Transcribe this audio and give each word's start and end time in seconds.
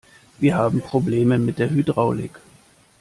Wir 0.39 0.55
haben 0.55 0.81
Probleme 0.81 1.37
mit 1.37 1.59
der 1.59 1.69
Hydraulik. 1.69 2.39